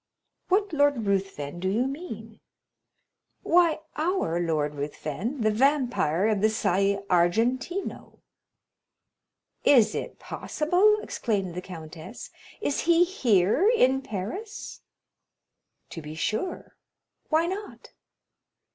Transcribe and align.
"What 0.47 0.73
Lord 0.73 1.05
Ruthven 1.05 1.59
do 1.59 1.69
you 1.69 1.85
mean?" 1.85 2.39
"Why, 3.43 3.81
our 3.95 4.39
Lord 4.39 4.73
Ruthven—the 4.73 5.51
Vampire 5.51 6.25
of 6.25 6.41
the 6.41 6.49
Salle 6.49 7.05
Argentina!" 7.07 8.07
"Is 9.63 9.93
it 9.93 10.17
possible?" 10.17 10.97
exclaimed 11.03 11.53
the 11.53 11.61
countess; 11.61 12.31
"is 12.61 12.79
he 12.89 13.03
here 13.03 13.69
in 13.69 14.01
Paris?" 14.01 14.81
"To 15.91 16.01
be 16.01 16.15
sure,—why 16.15 17.45
not?" 17.45 17.91